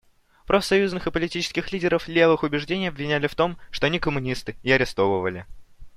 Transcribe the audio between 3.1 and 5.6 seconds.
в том, что они коммунисты, и арестовывали.